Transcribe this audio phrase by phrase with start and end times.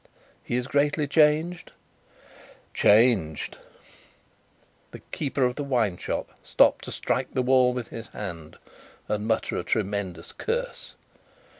[0.43, 1.73] "He is greatly changed?"
[2.73, 3.59] "Changed!"
[4.89, 8.57] The keeper of the wine shop stopped to strike the wall with his hand,
[9.07, 10.95] and mutter a tremendous curse.